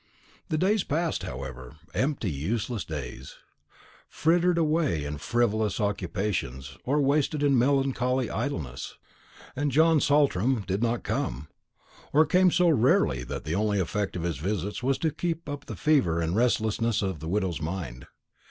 [0.49, 3.35] The days passed, however empty useless days,
[4.09, 8.97] frittered away in frivolous occupations, or wasted in melancholy idleness;
[9.55, 11.49] and John Saltram did not come,
[12.13, 15.65] or came so rarely that the only effect of his visits was to keep up
[15.65, 18.07] the fever and restlessness of the widow's mind.